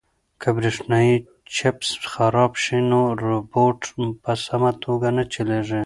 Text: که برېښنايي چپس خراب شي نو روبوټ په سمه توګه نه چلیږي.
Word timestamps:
که 0.41 0.47
برېښنايي 0.55 1.15
چپس 1.55 1.89
خراب 2.11 2.51
شي 2.63 2.79
نو 2.89 3.01
روبوټ 3.23 3.79
په 4.23 4.31
سمه 4.45 4.71
توګه 4.83 5.07
نه 5.17 5.23
چلیږي. 5.33 5.79